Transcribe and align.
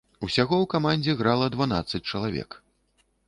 Усяго 0.27 0.55
ў 0.55 0.65
камандзе 0.73 1.13
грала 1.19 1.49
дванаццаць 1.55 2.03
чалавек. 2.13 2.57